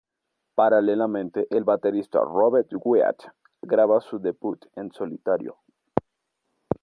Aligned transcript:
Paralelamente 0.57 1.45
el 1.55 1.63
baterista 1.63 2.21
Robert 2.21 2.71
Wyatt 2.73 3.21
graba 3.61 4.01
su 4.01 4.17
debut 4.17 4.65
en 4.75 4.91
solitario. 4.91 5.57